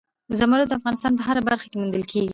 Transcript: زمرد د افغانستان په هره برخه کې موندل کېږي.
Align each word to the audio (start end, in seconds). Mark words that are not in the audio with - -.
زمرد 0.39 0.67
د 0.69 0.71
افغانستان 0.79 1.11
په 1.15 1.23
هره 1.27 1.41
برخه 1.49 1.65
کې 1.69 1.77
موندل 1.79 2.03
کېږي. 2.11 2.29